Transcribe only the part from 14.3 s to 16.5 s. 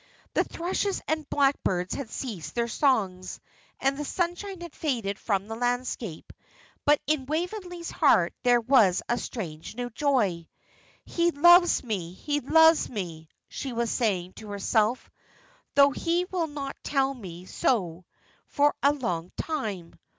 to herself, "though he will